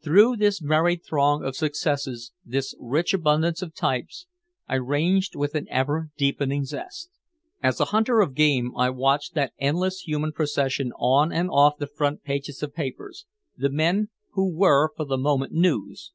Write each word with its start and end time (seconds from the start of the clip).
Through 0.00 0.36
this 0.36 0.60
varied 0.60 1.02
throng 1.02 1.42
of 1.42 1.56
successes, 1.56 2.30
this 2.44 2.72
rich 2.78 3.12
abundance 3.12 3.62
of 3.62 3.74
types, 3.74 4.28
I 4.68 4.76
ranged 4.76 5.34
with 5.34 5.56
an 5.56 5.66
ever 5.70 6.10
deepening 6.16 6.64
zest. 6.64 7.10
As 7.60 7.80
a 7.80 7.86
hunter 7.86 8.20
of 8.20 8.36
game 8.36 8.70
I 8.76 8.90
watched 8.90 9.34
that 9.34 9.54
endless 9.58 9.98
human 10.02 10.30
procession 10.30 10.92
on 11.00 11.32
and 11.32 11.50
off 11.50 11.78
the 11.78 11.88
front 11.88 12.22
pages 12.22 12.62
of 12.62 12.72
papers, 12.72 13.26
the 13.56 13.70
men 13.70 14.10
who 14.34 14.54
were 14.54 14.92
for 14.96 15.04
the 15.04 15.18
moment 15.18 15.50
news. 15.52 16.12